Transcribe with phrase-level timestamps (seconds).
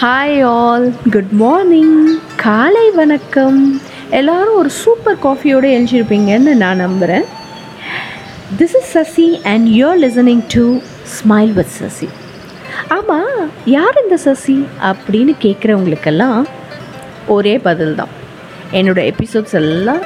[0.00, 1.98] Hi all good morning
[2.36, 3.80] காலை வணக்கம்.
[4.10, 7.26] எல்லாரும் ஒரு சூப்பர் காஃபியோடு எழுந்திருப்பீங்கன்னு நான் நம்புகிறேன்
[8.58, 10.64] this is Sasi and you're listening to
[11.14, 12.08] smile with Sasi
[12.88, 16.42] ஆமாம் யார் இந்த சசி அப்படின்னு கேட்குறவங்களுக்கெல்லாம்
[17.26, 18.12] ஒரே பதில் தான்
[18.72, 20.02] என்னோடய எபிசோட்ஸ் எல்லாம்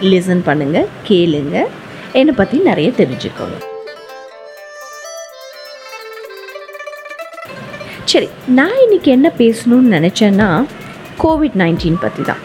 [0.00, 1.56] லிசன் பண்ணுங்கள் கேளுங்க.
[2.12, 3.71] என்னை பற்றி நிறைய தெரிஞ்சுக்கோங்க.
[8.12, 10.46] சரி நான் இன்னைக்கு என்ன பேசணும்னு நினச்சேன்னா
[11.22, 12.42] கோவிட் நைன்டீன் பற்றி தான்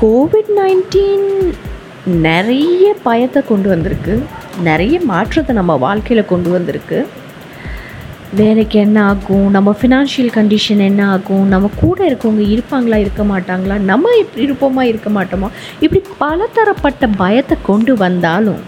[0.00, 1.26] கோவிட் நைன்டீன்
[2.26, 4.14] நிறைய பயத்தை கொண்டு வந்திருக்கு.
[4.68, 6.98] நிறைய மாற்றத்தை நம்ம வாழ்க்கையில் கொண்டு வந்திருக்கு.
[8.40, 9.50] வேலைக்கு என்ன ஆகும்?
[9.50, 11.44] நம்ம ஃபினான்ஷியல் கண்டிஷன் என்ன ஆகும்?
[11.48, 13.78] நம்ம கூட இருக்கவங்க இருப்பாங்களா இருக்க மாட்டாங்களா?
[13.90, 14.14] நம்ம
[14.46, 15.50] இருப்போமா இருக்க மாட்டோமா?
[15.80, 18.62] இப்படி பலதரப்பட்ட பயத்தை கொண்டு வந்தாலும்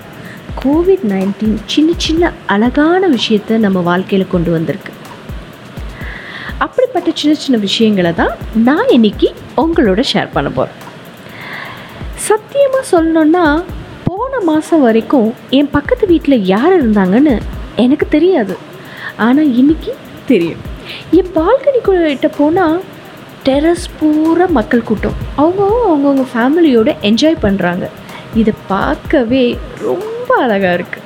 [0.64, 4.92] கோவிட் நைன்டீன் சின்ன சின்ன அழகான விஷயத்தை நம்ம வாழ்க்கையில் கொண்டு வந்திருக்கு.
[6.96, 8.30] அப்படிப்பட்ட சின்ன சின்ன விஷயங்களை தான்
[8.66, 9.28] நான் இன்னைக்கு
[9.62, 10.78] உங்களோட ஷேர் பண்ண போகிறேன்
[12.26, 13.42] சத்தியமாக சொல்லணுன்னா
[14.04, 17.34] போன மாதம் வரைக்கும் என் பக்கத்து வீட்டில் யார் இருந்தாங்கன்னு
[17.84, 18.54] எனக்கு தெரியாது.
[19.26, 19.92] ஆனால் இன்னைக்கு
[20.30, 20.62] தெரியும்.
[21.18, 21.82] என் பால்கனி
[22.38, 22.78] போனால்
[23.48, 25.18] டெரஸ் பூரா மக்கள் கூட்டம்.
[25.42, 27.86] அவங்கவும் அவங்கவுங்க ஃபேமிலியோடு என்ஜாய் பண்ணுறாங்க
[28.42, 29.44] இதை பார்க்கவே
[29.88, 31.05] ரொம்ப அழகாக இருக்குது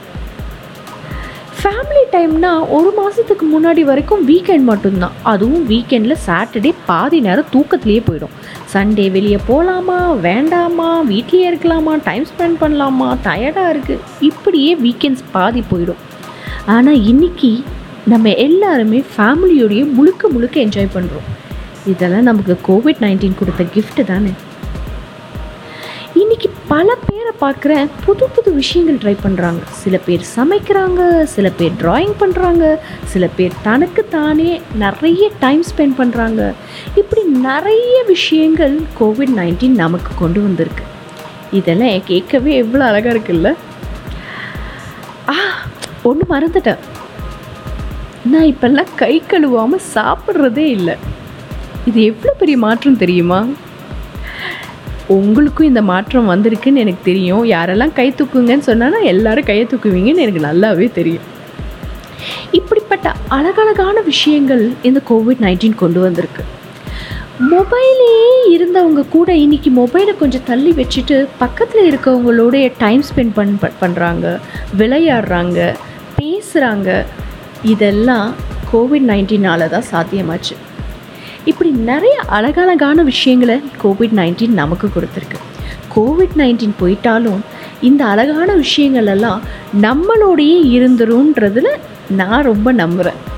[1.61, 5.16] ஃபேமிலி டைம்னா ஒரு மாதத்துக்கு முன்னாடி வரைக்கும் வீக்கெண்ட் மட்டும்தான்.
[5.33, 8.34] அதுவும் வீக்கெண்டில் சாட்டர்டே பாதி நேரம் தூக்கத்துலேயே போயிடும்.
[8.75, 16.00] சண்டே வெளியே போகலாமா வேண்டாமா வீட்லேயே இருக்கலாமா டைம் ஸ்பெண்ட் பண்ணலாமா டயர்டாக இருக்குது இப்படியே வீக்கெண்ட்ஸ் பாதி போயிடும்.
[16.77, 17.53] ஆனால் இன்றைக்கி
[18.12, 21.28] நம்ம எல்லாருமே ஃபேமிலியோடையே முழுக்க முழுக்க என்ஜாய் பண்ணுறோம்
[21.94, 24.33] இதெல்லாம் நமக்கு கோவிட் நைன்டீன் கொடுத்த கிஃப்ட்டு தானே.
[26.73, 31.01] பல பேரை பார்க்குறேன் புது புது விஷயங்கள் ட்ரை பண்ணுறாங்க சில பேர் சமைக்கிறாங்க
[31.35, 32.65] சில பேர் ட்ராயிங் பண்ணுறாங்க
[33.12, 34.51] சில பேர் தனக்கு தானே
[34.83, 36.43] நிறைய டைம் ஸ்பெண்ட் பண்ணுறாங்க
[37.01, 40.85] இப்படி நிறைய விஷயங்கள் கோவிட் நைன்டீன் நமக்கு கொண்டு வந்திருக்கு.
[41.61, 43.50] இதெல்லாம் கேட்கவே எவ்வளோ அழகாக இருக்குல்ல?
[45.33, 45.37] ஆ
[46.11, 46.84] ஒன்று மறந்துட்டேன்.
[48.33, 50.97] நான் இப்போல்லாம் கை கழுவாமல் சாப்பிட்றதே இல்லை.
[51.91, 53.41] இது எவ்வளோ பெரிய மாற்றம் தெரியுமா?
[55.16, 57.44] உங்களுக்கும் இந்த மாற்றம் வந்திருக்குன்னு எனக்கு தெரியும்.
[57.54, 61.26] யாரெல்லாம் கை தூக்குங்கன்னு சொன்னால் எல்லாரும் கையை தூக்குவீங்கன்னு எனக்கு நல்லாவே தெரியும்.
[62.59, 66.43] இப்படிப்பட்ட அழகழகான விஷயங்கள் இந்த கோவிட் நைன்டீன் கொண்டு வந்திருக்கு.
[67.53, 68.15] மொபைலே
[68.54, 74.26] இருந்தவங்க கூட இன்னைக்கு மொபைலை கொஞ்சம் தள்ளி வச்சுட்டு பக்கத்தில் இருக்கவங்களோடைய டைம் ஸ்பெண்ட் பண் பண்ணுறாங்க
[74.81, 75.59] விளையாடுறாங்க
[76.19, 76.91] பேசுகிறாங்க
[77.75, 78.28] இதெல்லாம்
[78.72, 80.56] கோவிட் நைன்டீனால தான் சாத்தியமாச்சு.
[81.45, 85.39] இப்படி நிறைய அழகழகான விஷயங்களை கோவிட் நைன்டீன் நமக்கு கொடுத்துருக்கு.
[85.97, 87.41] கோவிட் நைன்டீன் போயிட்டாலும்
[87.81, 89.43] இந்த அழகான விஷயங்கள் எல்லாம்
[89.83, 91.67] நம்மளோடையே இருந்துரும்ன்றதுல
[92.09, 93.29] நான் ரொம்ப நம்புகிறேன்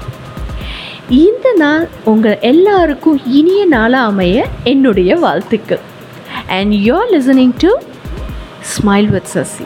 [1.09, 5.81] இந்த நாள் உங்கள் எல்லாருக்கும் இனிய நாளாக அமைய என்னுடைய வாழ்த்துக்கள்.
[6.47, 7.69] And you're listening to
[8.73, 9.65] smile with Sasi